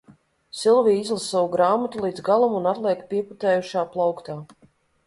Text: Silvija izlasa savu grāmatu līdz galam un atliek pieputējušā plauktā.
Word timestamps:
Silvija 0.61 1.01
izlasa 1.01 1.27
savu 1.33 1.51
grāmatu 1.57 2.01
līdz 2.07 2.25
galam 2.31 2.57
un 2.63 2.71
atliek 2.73 3.05
pieputējušā 3.13 3.87
plauktā. 3.95 4.43